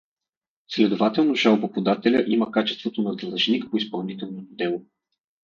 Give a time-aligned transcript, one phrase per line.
[0.67, 4.85] Следователно жалбоподателят има качеството на длъжник по изпълнителното дело.